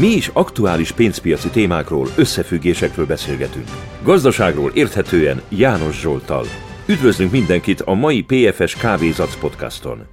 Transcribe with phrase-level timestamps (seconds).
[0.00, 3.68] Mi is aktuális pénzpiaci témákról, összefüggésekről beszélgetünk.
[4.02, 6.44] Gazdaságról érthetően János Zsoltal.
[6.86, 10.06] Üdvözlünk mindenkit a mai PFS Kávézac podcaston.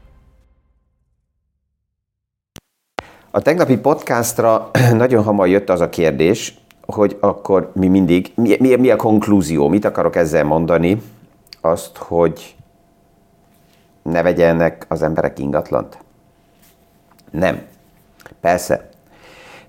[3.32, 6.54] A tegnapi podcastra nagyon hamar jött az a kérdés,
[6.86, 11.02] hogy akkor mi mindig, mi, mi, mi a konklúzió, mit akarok ezzel mondani?
[11.62, 12.56] Azt, hogy
[14.02, 15.98] ne vegyenek az emberek ingatlant?
[17.32, 17.62] Nem.
[18.42, 18.91] Persze.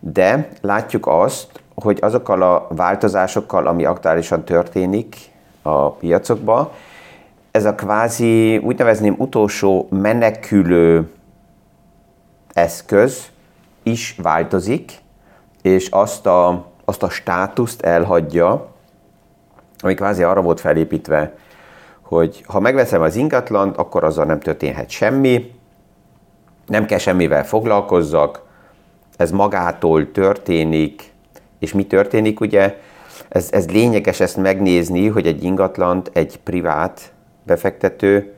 [0.04, 5.16] De látjuk azt, hogy azokkal a változásokkal, ami aktuálisan történik
[5.62, 6.70] a piacokban,
[7.50, 11.10] ez a kvázi, úgy nevezném, utolsó menekülő
[12.52, 13.30] eszköz
[13.82, 14.92] is változik,
[15.62, 18.68] és azt a, azt a státuszt elhagyja,
[19.78, 21.34] ami kvázi arra volt felépítve,
[22.02, 25.50] hogy ha megveszem az ingatlant, akkor azzal nem történhet semmi,
[26.66, 28.42] nem kell semmivel foglalkozzak,
[29.16, 31.12] ez magától történik,
[31.58, 32.76] és mi történik, ugye?
[33.28, 38.34] Ez, ez lényeges ezt megnézni, hogy egy ingatlant egy privát befektető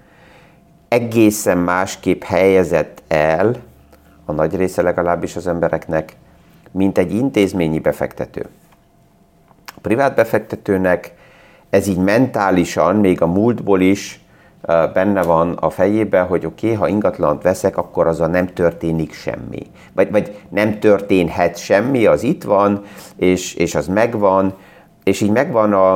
[0.89, 3.57] egészen másképp helyezett el,
[4.25, 6.17] a nagy része legalábbis az embereknek,
[6.71, 8.47] mint egy intézményi befektető.
[9.67, 11.15] A privát befektetőnek
[11.71, 14.24] ez így mentálisan, még a múltból is
[14.67, 19.13] benne van a fejébe, hogy oké, okay, ha ingatlant veszek, akkor az a nem történik
[19.13, 19.63] semmi.
[19.93, 22.83] Vagy, vagy nem történhet semmi, az itt van,
[23.17, 24.55] és, és az megvan,
[25.03, 25.95] és így megvan a,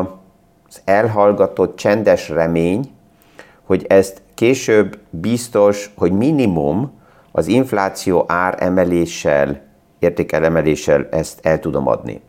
[0.69, 2.91] az elhallgatott, csendes remény,
[3.67, 7.01] hogy ezt később biztos, hogy minimum
[7.33, 9.61] az infláció ár emeléssel,
[9.99, 12.21] értékelemeléssel ezt el tudom adni.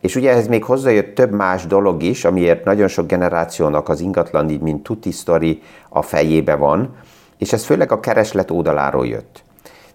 [0.00, 4.50] És ugye ehhez még hozzájött több más dolog is, amiért nagyon sok generációnak az ingatlan
[4.50, 6.96] így, mint tuti sztori a fejébe van,
[7.38, 9.42] és ez főleg a kereslet oldaláról jött.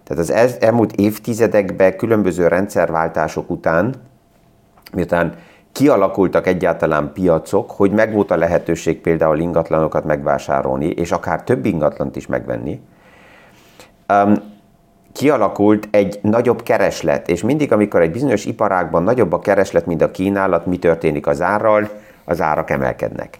[0.04, 3.94] Tehát az elmúlt évtizedekben különböző rendszerváltások után,
[4.92, 5.34] miután
[5.72, 12.26] kialakultak egyáltalán piacok, hogy megvolt a lehetőség például ingatlanokat megvásárolni, és akár több ingatlant is
[12.26, 12.80] megvenni,
[14.08, 14.55] um,
[15.16, 20.10] kialakult egy nagyobb kereslet, és mindig, amikor egy bizonyos iparágban nagyobb a kereslet, mint a
[20.10, 21.88] kínálat, mi történik az árral?
[22.24, 23.38] Az árak emelkednek.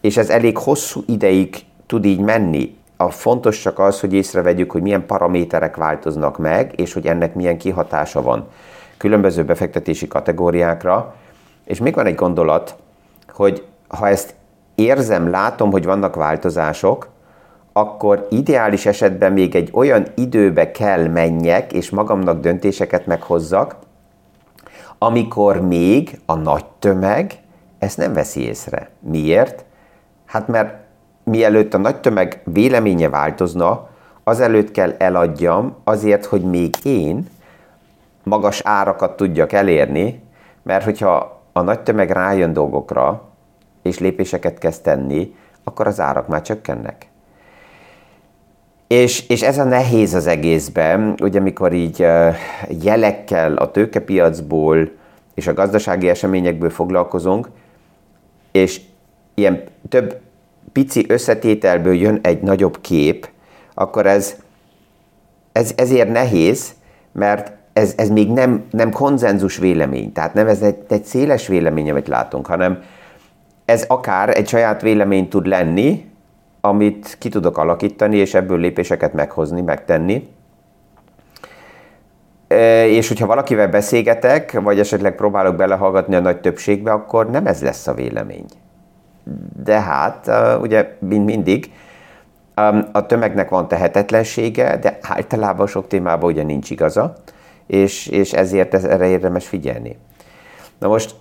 [0.00, 1.56] És ez elég hosszú ideig
[1.86, 2.76] tud így menni.
[2.96, 7.58] A fontos csak az, hogy észrevegyük, hogy milyen paraméterek változnak meg, és hogy ennek milyen
[7.58, 8.48] kihatása van
[8.96, 11.14] különböző befektetési kategóriákra.
[11.64, 12.76] És még van egy gondolat,
[13.32, 14.34] hogy ha ezt
[14.74, 17.08] érzem, látom, hogy vannak változások,
[17.72, 23.76] akkor ideális esetben még egy olyan időbe kell menjek, és magamnak döntéseket meghozzak,
[24.98, 27.32] amikor még a nagy tömeg
[27.78, 28.90] ezt nem veszi észre.
[29.00, 29.64] Miért?
[30.26, 30.74] Hát mert
[31.24, 33.88] mielőtt a nagy tömeg véleménye változna,
[34.24, 37.26] azelőtt kell eladjam azért, hogy még én
[38.22, 40.22] magas árakat tudjak elérni,
[40.62, 43.22] mert hogyha a nagy tömeg rájön dolgokra,
[43.82, 45.34] és lépéseket kezd tenni,
[45.64, 47.11] akkor az árak már csökkennek.
[48.92, 52.06] És, és ez a nehéz az egészben, ugye amikor így
[52.82, 54.90] jelekkel a tőkepiacból
[55.34, 57.48] és a gazdasági eseményekből foglalkozunk,
[58.50, 58.80] és
[59.34, 60.20] ilyen több
[60.72, 63.28] pici összetételből jön egy nagyobb kép,
[63.74, 64.34] akkor ez,
[65.52, 66.72] ez ezért nehéz,
[67.12, 71.90] mert ez, ez még nem, nem konzenzus vélemény, tehát nem ez egy, egy széles vélemény,
[71.90, 72.82] amit látunk, hanem
[73.64, 76.10] ez akár egy saját vélemény tud lenni,
[76.64, 80.28] amit ki tudok alakítani, és ebből lépéseket meghozni, megtenni.
[82.86, 87.86] És hogyha valakivel beszélgetek, vagy esetleg próbálok belehallgatni a nagy többségbe, akkor nem ez lesz
[87.86, 88.44] a vélemény.
[89.62, 90.30] De hát,
[90.60, 91.72] ugye, mint mindig,
[92.92, 97.14] a tömegnek van tehetetlensége, de általában sok témában ugye nincs igaza,
[97.66, 99.98] és, és ezért erre érdemes figyelni.
[100.78, 101.14] Na most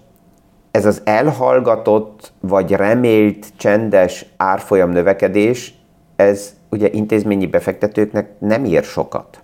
[0.72, 5.74] ez az elhallgatott vagy remélt csendes árfolyam növekedés,
[6.16, 9.42] ez ugye intézményi befektetőknek nem ér sokat.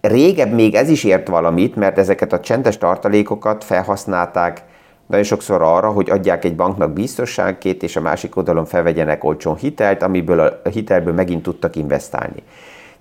[0.00, 4.64] Régebb még ez is ért valamit, mert ezeket a csendes tartalékokat felhasználták
[5.06, 10.02] nagyon sokszor arra, hogy adják egy banknak biztosságkét, és a másik oldalon felvegyenek olcsón hitelt,
[10.02, 12.42] amiből a hitelből megint tudtak investálni.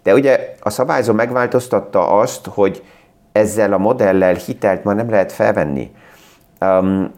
[0.03, 2.83] De ugye a szabályzó megváltoztatta azt, hogy
[3.31, 5.91] ezzel a modellel hitelt már nem lehet felvenni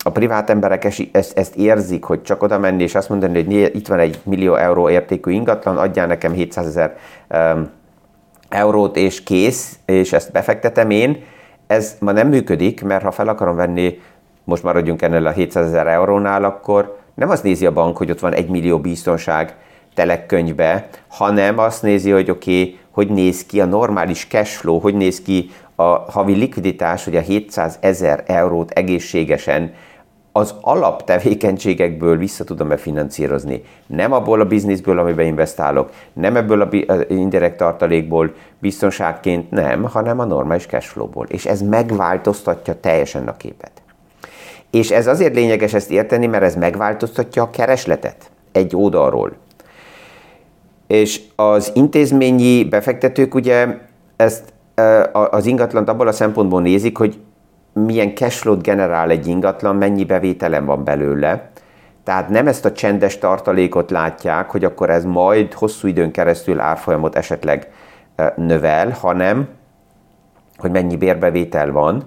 [0.04, 3.88] a privát emberek ezt, ezt érzik, hogy csak oda menni és azt mondani, hogy itt
[3.88, 6.98] van egy millió euró értékű ingatlan, adjál nekem 700 ezer
[8.50, 11.24] eurót és kész, és ezt befektetem én,
[11.68, 14.00] ez ma nem működik, mert ha fel akarom venni,
[14.44, 18.20] most maradjunk ennél a 700 ezer eurónál, akkor nem azt nézi a bank, hogy ott
[18.20, 19.56] van egy millió biztonság
[19.94, 24.96] telekkönyvbe, hanem azt nézi, hogy oké, okay, hogy néz ki a normális cash flow, hogy
[24.96, 25.50] néz ki
[25.80, 29.74] a havi likviditás, hogy a 700 ezer eurót egészségesen
[30.32, 33.64] az alaptevékenységekből vissza tudom-e finanszírozni.
[33.88, 40.26] Nem abból a bizniszből, amiben investálok, nem ebből a indirekt tartalékból, biztonságként nem, hanem a
[40.26, 41.26] normális cashflowból.
[41.26, 43.72] És ez megváltoztatja teljesen a képet.
[44.72, 49.32] És ez azért lényeges ezt érteni, mert ez megváltoztatja a keresletet egy oldalról.
[50.88, 53.68] És az intézményi befektetők ugye
[54.16, 54.44] ezt
[55.12, 57.20] az ingatlant abból a szempontból nézik, hogy
[57.74, 61.50] milyen cashflow-t generál egy ingatlan, mennyi bevételem van belőle.
[62.04, 67.16] Tehát nem ezt a csendes tartalékot látják, hogy akkor ez majd hosszú időn keresztül árfolyamot
[67.16, 67.72] esetleg
[68.36, 69.48] növel, hanem
[70.58, 72.04] hogy mennyi bérbevétel van.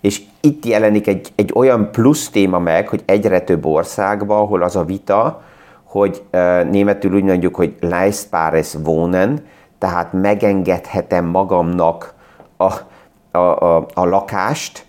[0.00, 4.76] És itt jelenik egy, egy olyan plusz téma meg, hogy egyre több országban, ahol az
[4.76, 5.42] a vita,
[5.84, 6.22] hogy
[6.70, 9.44] németül úgy mondjuk, hogy leistbares wohnen,
[9.84, 12.14] tehát megengedhetem magamnak
[12.56, 12.72] a,
[13.30, 14.86] a, a, a lakást,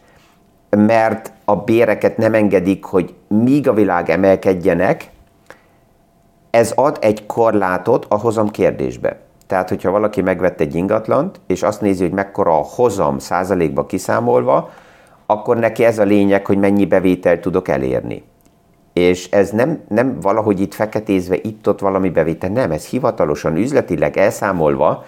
[0.70, 5.10] mert a béreket nem engedik, hogy míg a világ emelkedjenek,
[6.50, 9.20] ez ad egy korlátot a hozam kérdésbe.
[9.48, 14.70] Tehát, hogyha valaki megvett egy ingatlant, és azt nézi, hogy mekkora a hozam százalékba kiszámolva,
[15.26, 18.24] akkor neki ez a lényeg, hogy mennyi bevételt tudok elérni.
[18.96, 25.06] És ez nem, nem valahogy itt feketézve, itt-ott valami bevétel, nem, ez hivatalosan, üzletileg elszámolva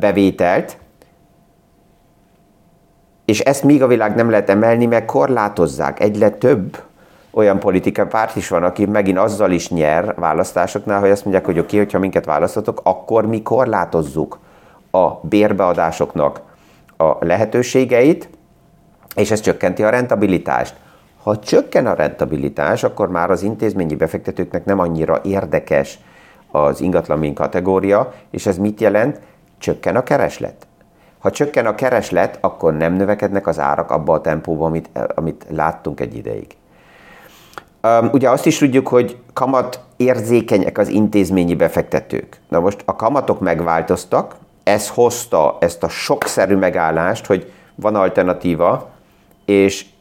[0.00, 0.76] bevételt,
[3.24, 6.00] és ezt még a világ nem lehet emelni, mert korlátozzák.
[6.00, 6.82] Egyre több
[7.30, 11.58] olyan politikai párt is van, aki megint azzal is nyer választásoknál, hogy azt mondják, hogy
[11.58, 14.38] oké, okay, hogyha minket választatok, akkor mi korlátozzuk
[14.90, 16.40] a bérbeadásoknak
[16.96, 18.28] a lehetőségeit,
[19.14, 20.74] és ez csökkenti a rentabilitást.
[21.24, 25.98] Ha csökken a rentabilitás, akkor már az intézményi befektetőknek nem annyira érdekes
[26.50, 29.20] az ingatlan kategória, és ez mit jelent?
[29.58, 30.66] Csökken a kereslet.
[31.18, 36.00] Ha csökken a kereslet, akkor nem növekednek az árak abba a tempóban, amit, amit láttunk
[36.00, 36.46] egy ideig.
[38.12, 42.40] Ugye azt is tudjuk, hogy kamat érzékenyek az intézményi befektetők.
[42.48, 48.90] Na most a kamatok megváltoztak, ez hozta ezt a sokszerű megállást, hogy van alternatíva,
[49.44, 49.92] és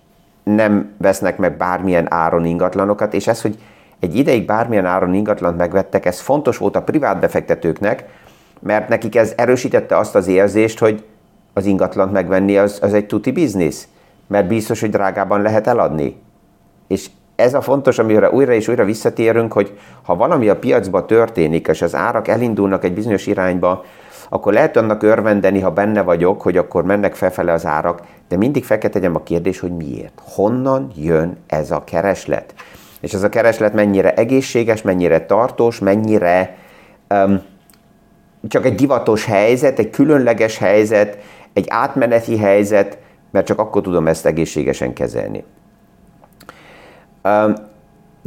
[0.44, 3.58] nem vesznek meg bármilyen áron ingatlanokat, és ez, hogy
[4.00, 8.06] egy ideig bármilyen áron ingatlant megvettek, ez fontos volt a privát befektetőknek,
[8.60, 11.04] mert nekik ez erősítette azt az érzést, hogy
[11.54, 13.88] az ingatlant megvenni az, az egy tuti biznisz,
[14.28, 16.22] mert biztos, hogy drágában lehet eladni.
[16.88, 21.68] És ez a fontos, amire újra és újra visszatérünk, hogy ha valami a piacban történik,
[21.68, 23.84] és az árak elindulnak egy bizonyos irányba,
[24.30, 28.64] akkor lehet annak örvendeni, ha benne vagyok, hogy akkor mennek felfele az árak, de mindig
[28.64, 30.22] fel kell a kérdés, hogy miért.
[30.36, 32.54] Honnan jön ez a kereslet?
[33.00, 36.58] És ez a kereslet mennyire egészséges, mennyire tartós, mennyire
[37.10, 37.42] um,
[38.48, 41.18] csak egy divatos helyzet, egy különleges helyzet,
[41.54, 42.98] egy átmeneti helyzet,
[43.32, 45.44] mert csak akkor tudom ezt egészségesen kezelni.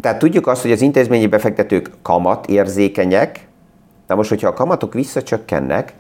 [0.01, 3.47] Tehát tudjuk azt, hogy az intézményi befektetők kamat érzékenyek,
[4.07, 5.95] Na most, hogyha a kamatok visszacsökkennek,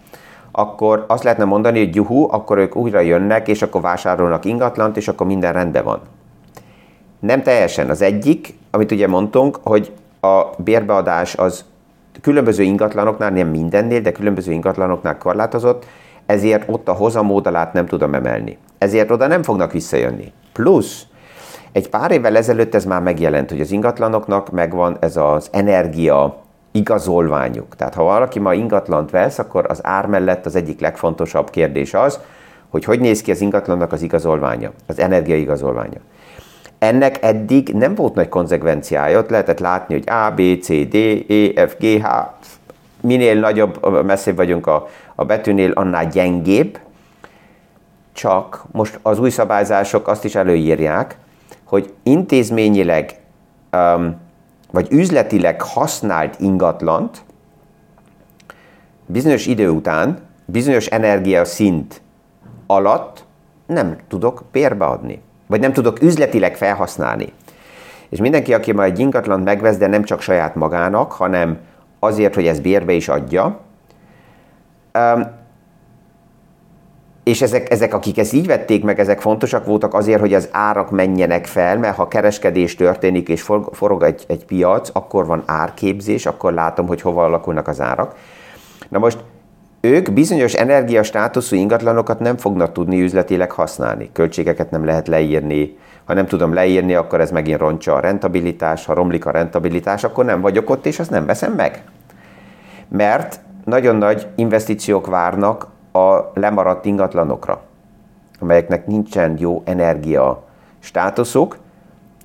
[0.52, 5.08] akkor azt lehetne mondani, hogy juhu, akkor ők újra jönnek, és akkor vásárolnak ingatlant, és
[5.08, 6.00] akkor minden rendben van.
[7.20, 7.90] Nem teljesen.
[7.90, 11.64] Az egyik, amit ugye mondtunk, hogy a bérbeadás az
[12.20, 15.87] különböző ingatlanoknál, nem mindennél, de különböző ingatlanoknál korlátozott,
[16.26, 18.58] ezért ott a hozamódalát nem tudom emelni.
[18.78, 20.32] Ezért oda nem fognak visszajönni.
[20.52, 21.03] Plusz,
[21.77, 26.37] egy pár évvel ezelőtt ez már megjelent, hogy az ingatlanoknak megvan ez az energia
[26.71, 27.77] igazolványuk.
[27.77, 32.21] Tehát ha valaki ma ingatlant vesz, akkor az ár mellett az egyik legfontosabb kérdés az,
[32.69, 35.99] hogy hogy néz ki az ingatlannak az igazolványa, az energiaigazolványa.
[36.79, 40.95] Ennek eddig nem volt nagy konzekvenciája, ott lehetett látni, hogy A, B, C, D,
[41.55, 42.09] E, F, G, H,
[43.01, 46.79] minél nagyobb, messzebb vagyunk a, a betűnél, annál gyengébb,
[48.13, 51.17] csak most az új szabályzások azt is előírják,
[51.67, 53.20] hogy intézményileg
[53.73, 54.17] um,
[54.70, 57.25] vagy üzletileg használt ingatlant
[59.06, 62.01] bizonyos idő után, bizonyos energiaszint
[62.67, 63.25] alatt
[63.67, 67.32] nem tudok bérbeadni, vagy nem tudok üzletileg felhasználni.
[68.08, 71.58] És mindenki, aki ma egy ingatlant megvesz, de nem csak saját magának, hanem
[71.99, 73.61] azért, hogy ez bérbe is adja,
[77.27, 80.91] és ezek, ezek, akik ezt így vették meg, ezek fontosak voltak azért, hogy az árak
[80.91, 86.53] menjenek fel, mert ha kereskedés történik és forog egy, egy piac, akkor van árképzés, akkor
[86.53, 88.15] látom, hogy hova alakulnak az árak.
[88.89, 89.19] Na most
[89.81, 94.11] ők bizonyos energiastátuszú ingatlanokat nem fognak tudni üzletileg használni.
[94.13, 95.77] Költségeket nem lehet leírni.
[96.05, 98.85] Ha nem tudom leírni, akkor ez megint rontja a rentabilitás.
[98.85, 101.85] Ha romlik a rentabilitás, akkor nem vagyok ott, és azt nem veszem meg.
[102.89, 107.60] Mert nagyon nagy investíciók várnak a lemaradt ingatlanokra.
[108.41, 110.43] amelyeknek nincsen jó energia
[110.79, 111.58] státuszuk,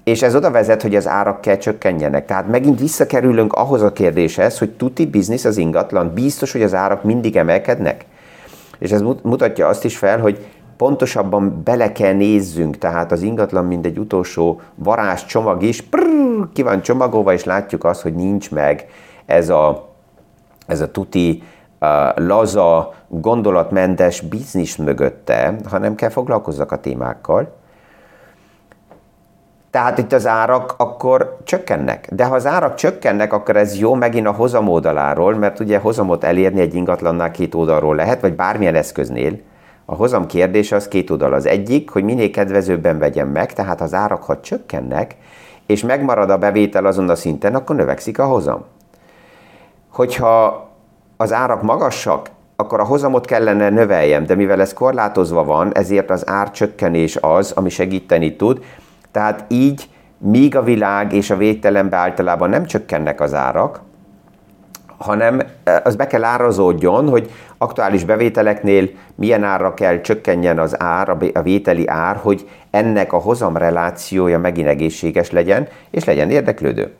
[0.03, 2.25] és ez oda vezet, hogy az árak kell csökkenjenek.
[2.25, 7.03] Tehát megint visszakerülünk ahhoz a kérdéshez, hogy tuti biznisz az ingatlan, biztos, hogy az árak
[7.03, 8.05] mindig emelkednek.
[8.79, 10.45] És ez mutatja azt is fel, hogy
[10.77, 16.61] pontosabban bele kell nézzünk, tehát az ingatlan mint egy utolsó varázs csomag is, prrr, ki
[16.61, 18.85] van csomagolva, és látjuk azt, hogy nincs meg
[19.25, 19.89] ez a,
[20.67, 21.43] ez a tuti
[22.15, 27.59] laza, gondolatmentes biznisz mögötte, hanem kell foglalkozzak a témákkal.
[29.71, 32.07] Tehát itt az árak akkor csökkennek.
[32.11, 36.23] De ha az árak csökkennek, akkor ez jó megint a hozam oldaláról, mert ugye hozamot
[36.23, 39.39] elérni egy ingatlannál két oldalról lehet, vagy bármilyen eszköznél.
[39.85, 41.33] A hozam kérdése az két oldal.
[41.33, 45.15] Az egyik, hogy minél kedvezőbben vegyem meg, tehát az árak, ha csökkennek,
[45.65, 48.63] és megmarad a bevétel azon a szinten, akkor növekszik a hozam.
[49.89, 50.70] Hogyha
[51.21, 56.29] az árak magasak, akkor a hozamot kellene növeljem, de mivel ez korlátozva van, ezért az
[56.29, 58.63] árcsökkenés az, ami segíteni tud,
[59.11, 63.81] tehát így, míg a világ és a végtelenbe általában nem csökkennek az árak,
[64.97, 71.09] hanem eh, az be kell árazódjon, hogy aktuális bevételeknél milyen árra kell csökkenjen az ár,
[71.33, 76.93] a vételi ár, hogy ennek a hozam relációja megint egészséges legyen, és legyen érdeklődő.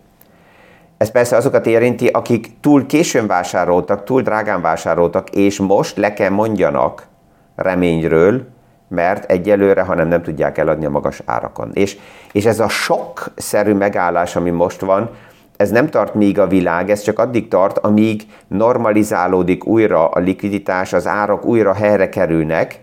[1.02, 6.30] Ez persze azokat érinti, akik túl későn vásároltak, túl drágán vásároltak, és most le kell
[6.30, 7.08] mondjanak
[7.56, 8.48] reményről,
[8.88, 11.72] mert egyelőre, hanem nem tudják eladni a magas árakon.
[11.74, 11.98] És,
[12.32, 15.10] és ez a sok-szerű megállás, ami most van,
[15.58, 20.94] ez nem tart még a világ, ez csak addig tart, amíg normalizálódik újra a likviditás,
[20.94, 22.80] az árak újra helyre kerülnek,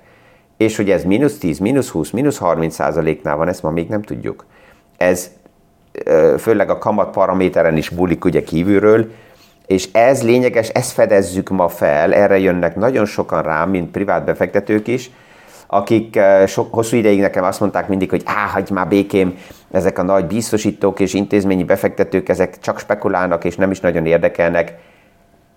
[0.56, 4.02] és hogy ez mínusz 10, mínusz 20, mínusz 30 százaléknál van, ezt ma még nem
[4.02, 4.46] tudjuk.
[4.96, 5.30] Ez
[6.38, 9.10] főleg a kamat paraméteren is múlik ugye kívülről,
[9.66, 14.86] és ez lényeges, ezt fedezzük ma fel, erre jönnek nagyon sokan rám, mint privát befektetők
[14.86, 15.10] is,
[15.66, 19.38] akik sok, hosszú ideig nekem azt mondták mindig, hogy á, hagyj már békém,
[19.70, 24.74] ezek a nagy biztosítók és intézményi befektetők, ezek csak spekulálnak és nem is nagyon érdekelnek.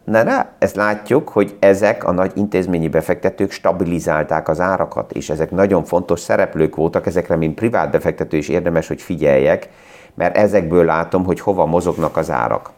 [0.04, 5.52] Na, na, ezt látjuk, hogy ezek a nagy intézményi befektetők stabilizálták az árakat, és ezek
[5.52, 9.70] nagyon fontos szereplők voltak, ezekre, mint privát befektető is érdemes, hogy figyeljek,
[10.14, 12.72] mert ezekből látom, hogy hova mozognak az árak.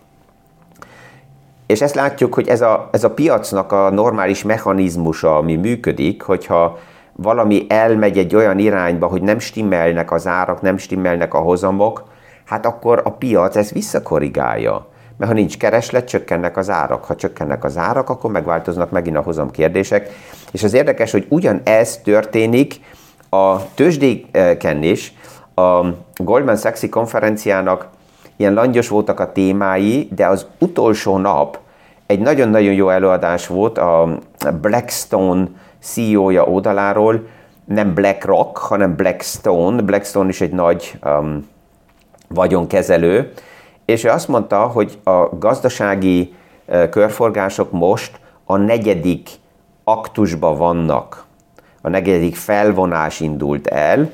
[1.65, 6.79] És ezt látjuk, hogy ez a, ez a piacnak a normális mechanizmusa, ami működik, hogyha
[7.15, 12.03] valami elmegy egy olyan irányba, hogy nem stimmelnek az árak, nem stimmelnek a hozamok,
[12.45, 14.87] hát akkor a piac ezt visszakorrigálja.
[15.17, 17.05] Mert ha nincs kereslet, csökkennek az árak.
[17.05, 20.09] Ha csökkennek az árak, akkor megváltoznak megint a hozam kérdések.
[20.51, 22.79] És az érdekes, hogy ugyanez történik
[23.29, 25.13] a tőzsdéken is.
[25.55, 25.81] A
[26.15, 27.87] Goldman Sachs konferenciának
[28.35, 31.59] ilyen langyos voltak a témái, de az utolsó nap
[32.05, 34.19] egy nagyon-nagyon jó előadás volt a
[34.61, 35.47] Blackstone
[35.79, 37.27] CEO-ja oldaláról,
[37.65, 39.81] nem BlackRock, hanem Blackstone.
[39.81, 41.47] Blackstone is egy nagy um,
[42.27, 43.33] vagyonkezelő,
[43.85, 46.33] és ő azt mondta, hogy a gazdasági
[46.89, 49.29] körforgások most a negyedik
[49.83, 51.25] aktusba vannak.
[51.81, 54.11] A negyedik felvonás indult el.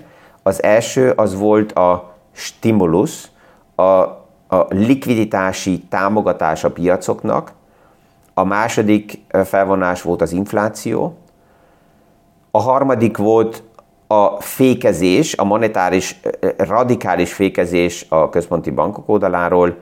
[0.49, 3.31] Az első az volt a stimulus,
[3.75, 7.51] a, a likviditási támogatás a piacoknak,
[8.33, 11.17] a második felvonás volt az infláció,
[12.51, 13.63] a harmadik volt
[14.07, 16.19] a fékezés, a monetáris,
[16.57, 19.75] radikális fékezés a központi bankok oldaláról,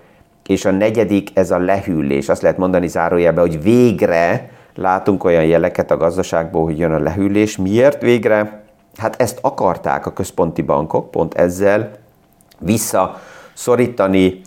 [0.47, 2.29] és a negyedik ez a lehűlés.
[2.29, 7.57] Azt lehet mondani zárójelben, hogy végre látunk olyan jeleket a gazdaságból, hogy jön a lehűlés.
[7.57, 8.65] Miért végre?
[8.97, 11.91] Hát ezt akarták a központi bankok, pont ezzel
[12.59, 14.41] visszaszorítani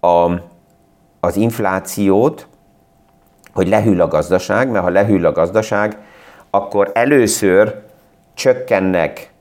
[0.00, 0.30] a,
[1.20, 2.46] az inflációt,
[3.54, 5.98] hogy lehűl a gazdaság, mert ha lehűl a gazdaság,
[6.50, 7.82] akkor először
[8.34, 9.32] csökkennek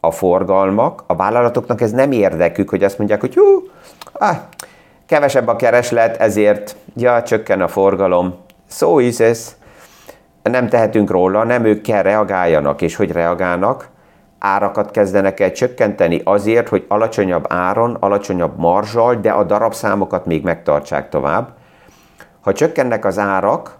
[0.00, 3.68] a forgalmak, a vállalatoknak ez nem érdekük, hogy azt mondják, hogy hú,
[4.12, 4.36] ah,
[5.06, 8.34] kevesebb a kereslet, ezért ja, csökken a forgalom.
[8.68, 9.56] So is ez.
[10.42, 13.88] Nem tehetünk róla, nem ők kell reagáljanak, és hogy reagálnak,
[14.40, 21.08] árakat kezdenek el csökkenteni azért, hogy alacsonyabb áron, alacsonyabb marzsal, de a darabszámokat még megtartsák
[21.08, 21.48] tovább.
[22.40, 23.78] Ha csökkennek az árak,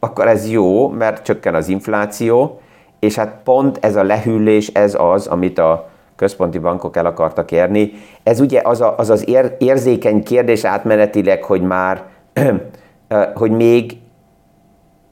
[0.00, 2.60] akkor ez jó, mert csökken az infláció,
[2.98, 7.92] és hát pont ez a lehűlés, ez az, amit a központi bankok el akartak érni.
[8.22, 12.02] Ez ugye az a, az, az ér, érzékeny kérdés átmenetileg, hogy már,
[13.34, 14.01] hogy még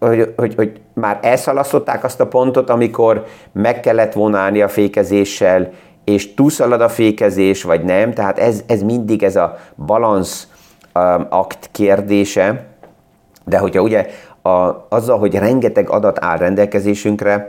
[0.01, 5.71] hogy, hogy, hogy már elszalasztották azt a pontot, amikor meg kellett vonálni a fékezéssel,
[6.05, 8.13] és túlszalad a fékezés, vagy nem.
[8.13, 10.49] Tehát ez, ez mindig ez a balansz
[10.95, 12.67] um, akt kérdése.
[13.45, 14.07] De hogyha ugye
[14.43, 17.49] a, azzal, hogy rengeteg adat áll rendelkezésünkre,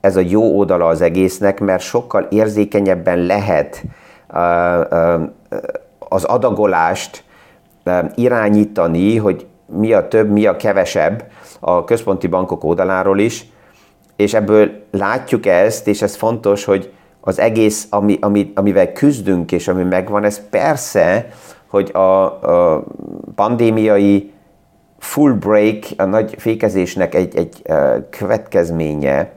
[0.00, 3.84] ez a jó oldala az egésznek, mert sokkal érzékenyebben lehet
[5.98, 7.24] az adagolást
[8.14, 11.24] irányítani, hogy mi a több, mi a kevesebb
[11.60, 13.46] a központi bankok oldaláról is,
[14.16, 19.68] és ebből látjuk ezt, és ez fontos, hogy az egész, ami, ami, amivel küzdünk, és
[19.68, 21.28] ami megvan, ez persze,
[21.66, 22.84] hogy a, a
[23.34, 24.32] pandémiai
[24.98, 27.62] full break, a nagy fékezésnek egy, egy
[28.10, 29.32] következménye,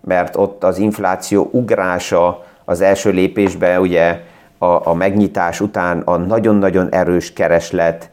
[0.00, 4.20] mert ott az infláció ugrása az első lépésben ugye
[4.58, 8.10] a, a megnyitás után a nagyon-nagyon erős kereslet,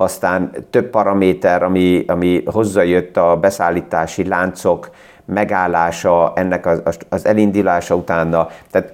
[0.00, 4.90] aztán több paraméter, ami, ami hozzájött a beszállítási láncok
[5.24, 8.48] megállása, ennek az, az elindulása utána.
[8.70, 8.92] Tehát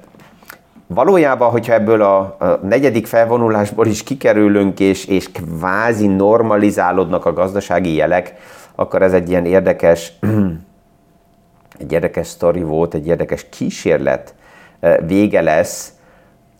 [0.86, 7.94] valójában, hogyha ebből a, a negyedik felvonulásból is kikerülünk, és, és kvázi normalizálódnak a gazdasági
[7.94, 8.34] jelek,
[8.74, 10.12] akkor ez egy ilyen érdekes,
[11.80, 14.34] egy érdekes sztori volt, egy érdekes kísérlet
[14.80, 15.92] eh, vége lesz,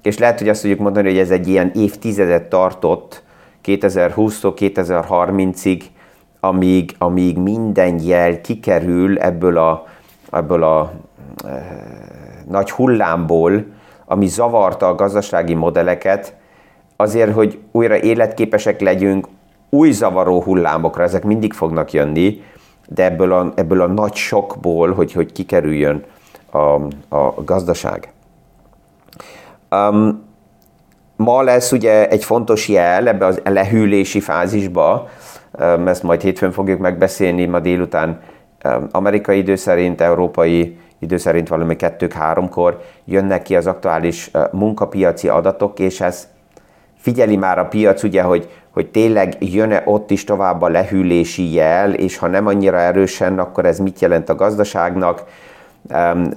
[0.03, 3.24] és lehet, hogy azt tudjuk mondani, hogy ez egy ilyen évtizedet tartott,
[3.65, 5.83] 2020-tól 2030-ig,
[6.41, 9.87] amíg, amíg minden jel kikerül ebből a,
[10.31, 10.93] ebből a
[11.45, 11.67] e,
[12.49, 13.65] nagy hullámból,
[14.05, 16.35] ami zavarta a gazdasági modelleket,
[16.97, 19.29] azért, hogy újra életképesek legyünk,
[19.71, 22.43] új zavaró hullámokra, ezek mindig fognak jönni,
[22.89, 26.05] de ebből a, ebből a nagy sokból, hogy, hogy kikerüljön
[26.51, 26.81] a,
[27.17, 28.13] a gazdaság.
[29.71, 30.24] Um,
[31.17, 35.09] ma lesz ugye egy fontos jel ebbe a lehűlési fázisba,
[35.87, 38.21] ezt majd hétfőn fogjuk megbeszélni, ma délután
[38.91, 46.01] amerikai idő szerint, európai idő szerint valami kettők-háromkor jönnek ki az aktuális munkapiaci adatok, és
[46.01, 46.29] ez
[46.99, 51.95] figyeli már a piac, ugye, hogy, hogy tényleg jön-e ott is tovább a lehűlési jel,
[51.95, 55.25] és ha nem annyira erősen, akkor ez mit jelent a gazdaságnak,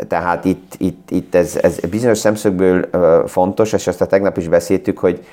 [0.08, 2.88] tehát itt, itt, itt ez, ez bizonyos szemszögből
[3.28, 5.26] fontos, és ezt a tegnap is beszéltük, hogy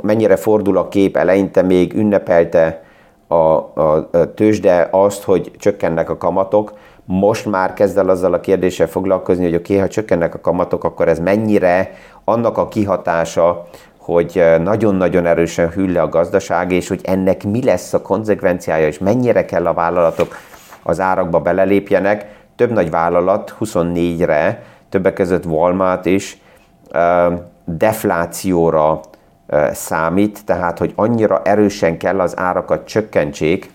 [0.00, 2.82] mennyire fordul a kép, eleinte még ünnepelte
[3.26, 6.72] a, a, a tőzsde azt, hogy csökkennek a kamatok,
[7.04, 10.84] most már kezd el azzal a kérdéssel foglalkozni, hogy oké, okay, ha csökkennek a kamatok,
[10.84, 17.00] akkor ez mennyire annak a kihatása, hogy nagyon-nagyon erősen hűl le a gazdaság, és hogy
[17.02, 20.36] ennek mi lesz a konzekvenciája, és mennyire kell a vállalatok
[20.82, 26.38] az árakba belelépjenek, több nagy vállalat 24-re, többek között Walmart is
[27.64, 29.00] deflációra
[29.72, 33.70] számít, tehát hogy annyira erősen kell az árakat csökkentsék,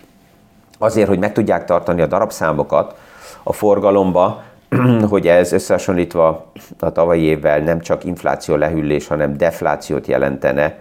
[0.78, 2.94] azért, hogy meg tudják tartani a darabszámokat
[3.42, 4.42] a forgalomba,
[5.10, 10.78] hogy ez összehasonlítva a tavalyi évvel nem csak infláció lehűlés, hanem deflációt jelentene,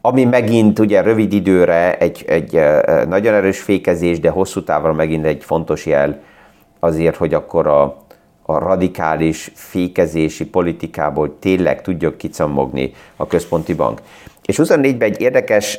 [0.00, 2.60] ami megint ugye rövid időre egy, egy
[3.08, 6.28] nagyon erős fékezés, de hosszú távra megint egy fontos jel
[6.80, 7.82] azért, hogy akkor a,
[8.42, 14.00] a radikális fékezési politikából tényleg tudjuk kicammogni a központi bank.
[14.44, 15.78] És 24-ben egy érdekes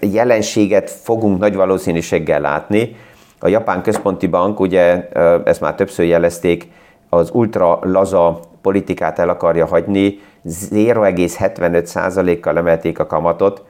[0.00, 2.96] jelenséget fogunk nagy valószínűséggel látni.
[3.38, 5.08] A Japán Központi Bank, ugye
[5.44, 6.68] ezt már többször jelezték,
[7.08, 13.64] az ultra laza politikát el akarja hagyni, 0,75%-kal emelték a kamatot.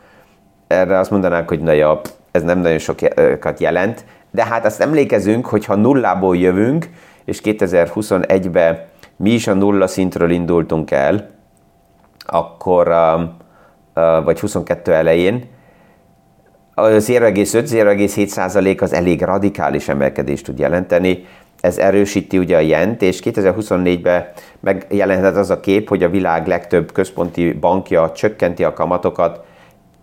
[0.66, 5.46] Erre azt mondanánk, hogy na ja, ez nem nagyon sokat jelent, de hát azt emlékezünk,
[5.46, 6.88] hogy ha nullából jövünk,
[7.24, 8.84] és 2021-ben
[9.16, 11.30] mi is a nulla szintről indultunk el,
[12.26, 12.94] akkor,
[14.24, 15.50] vagy 22 elején,
[16.74, 21.26] az 0,5-0,7 százalék az elég radikális emelkedést tud jelenteni.
[21.60, 24.26] Ez erősíti ugye a jent, és 2024-ben
[24.60, 29.44] megjelenhet az a kép, hogy a világ legtöbb központi bankja csökkenti a kamatokat,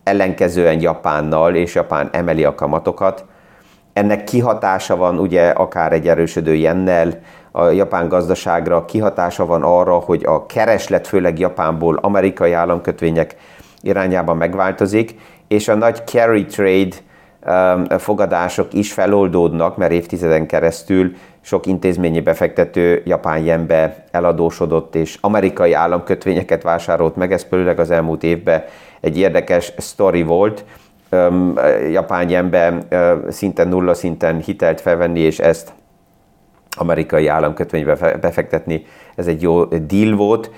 [0.04, 3.26] ellenkezően Japánnal, és Japán emeli a kamatokat.
[3.94, 7.20] Ennek kihatása van ugye akár egy erősödő jennel
[7.52, 13.36] a japán gazdaságra, kihatása van arra, hogy a kereslet főleg Japánból amerikai államkötvények
[13.82, 15.16] irányában megváltozik,
[15.48, 16.96] és a nagy carry trade
[17.46, 25.74] um, fogadások is feloldódnak, mert évtizeden keresztül sok intézményi befektető japán jenbe eladósodott, és amerikai
[25.74, 28.64] államkötvényeket vásárolt meg, ez főleg az elmúlt évben
[29.02, 30.66] egy érdekes sztori volt,
[31.92, 32.78] japán jenbe
[33.30, 35.74] szinten nulla szinten hitelt felvenni, és ezt
[36.78, 40.52] amerikai államkötvénybe befektetni, ez egy jó deal volt.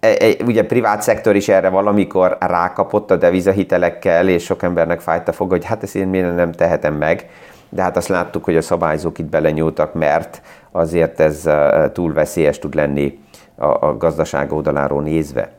[0.00, 5.28] E, e, ugye privát szektor is erre valamikor rákapott a devizahitelekkel, és sok embernek fájt
[5.28, 7.28] a fog, hogy hát ezt én miért nem tehetem meg.
[7.68, 11.48] De hát azt láttuk, hogy a szabályzók itt belenyúltak, mert azért ez
[11.92, 13.18] túl veszélyes tud lenni
[13.56, 15.50] a, a gazdaság oldaláról nézve.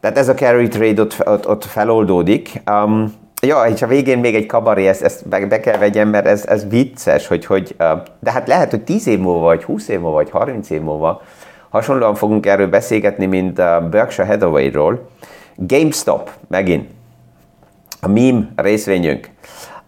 [0.00, 2.62] Tehát ez a carry trade ott, ott, ott feloldódik.
[2.70, 3.12] Um,
[3.46, 6.46] Ja, és a végén még egy kabaré, ezt, ezt be, be kell vegyem, mert ez,
[6.46, 7.76] ez vicces, hogy, hogy
[8.20, 11.22] de hát lehet, hogy 10 év múlva, vagy 20 év múlva, vagy 30 év múlva
[11.68, 13.54] hasonlóan fogunk erről beszélgetni, mint
[13.90, 15.08] Berkshire Hathaway-ról.
[15.56, 16.90] GameStop, megint,
[18.00, 19.28] a meme részvényünk.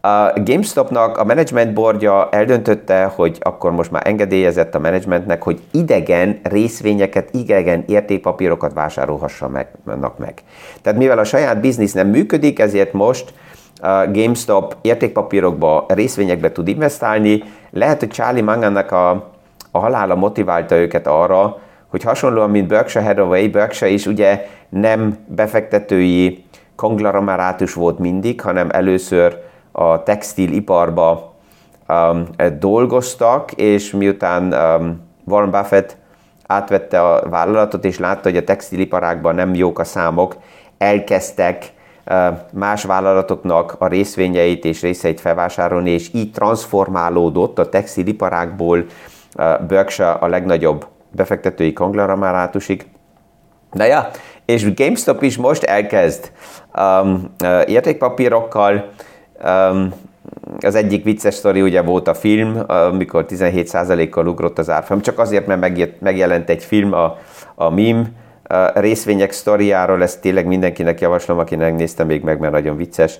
[0.00, 6.40] A GameStopnak a management boardja eldöntötte, hogy akkor most már engedélyezett a managementnek, hogy idegen
[6.42, 10.34] részvényeket, idegen értékpapírokat vásárolhassanak meg.
[10.82, 13.32] Tehát mivel a saját biznisz nem működik, ezért most
[14.12, 17.42] GameStop értékpapírokba, részvényekbe tud investálni.
[17.70, 19.10] Lehet, hogy Charlie Mangannak a,
[19.70, 21.58] a halála motiválta őket arra,
[21.88, 26.44] hogy hasonlóan, mint Berkshire Hathaway, Berkshire is ugye nem befektetői
[26.76, 31.34] konglomeratus volt mindig, hanem először a textiliparba
[31.88, 32.26] um,
[32.58, 35.96] dolgoztak, és miután um, Warren Buffett
[36.46, 40.36] átvette a vállalatot, és látta, hogy a textiliparákban nem jók a számok,
[40.78, 41.72] elkezdtek
[42.52, 48.84] más vállalatoknak a részvényeit és részeit felvásárolni, és így transformálódott a textiliparákból
[49.68, 52.86] Berkshire a legnagyobb befektetői konglomeratusig.
[53.72, 54.10] De ja,
[54.44, 56.32] és GameStop is most elkezd
[56.76, 57.34] um,
[57.66, 58.92] értékpapírokkal
[59.44, 59.92] Um,
[60.60, 65.46] az egyik vicces sztori ugye volt a film, amikor 17%-kal ugrott az árfolyam, csak azért,
[65.46, 67.18] mert megjelent egy film a,
[67.54, 68.04] a meme
[68.48, 73.18] a részvények sztoriáról, ezt tényleg mindenkinek javaslom, akinek néztem még meg, mert nagyon vicces,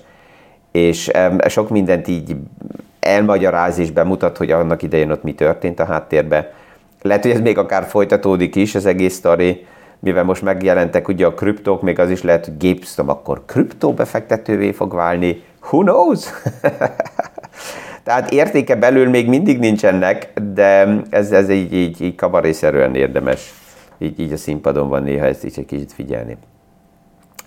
[0.71, 1.11] és
[1.47, 2.35] sok mindent így
[2.99, 6.47] elmagyaráz és bemutat, hogy annak idején ott mi történt a háttérben.
[7.01, 9.65] Lehet, hogy ez még akár folytatódik is, az egész sztori,
[9.99, 14.93] mivel most megjelentek ugye a kriptók, még az is lehet, hogy GameStop akkor kriptóbefektetővé fog
[14.93, 16.25] válni, Who knows?
[18.03, 23.53] Tehát értéke belül még mindig nincsenek, de ez, ez így, így, így kabarészerűen érdemes.
[23.97, 26.37] Így, így a színpadon van néha ezt így egy kicsit figyelni.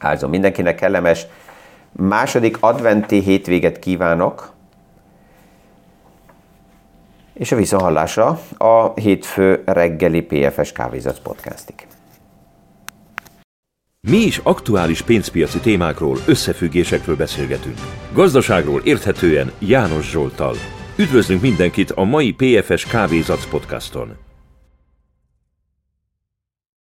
[0.01, 1.27] Also mindenkinek kellemes
[1.93, 4.53] második adventi hétvéget kívánok,
[7.33, 11.87] és a visszahallásra a hétfő reggeli PFS Kávézat podcastig.
[14.01, 17.79] Mi is aktuális pénzpiaci témákról, összefüggésekről beszélgetünk.
[18.13, 20.55] Gazdaságról érthetően János Zsoltal.
[20.97, 24.28] Üdvözlünk mindenkit a mai PFS Kávézac podcaston!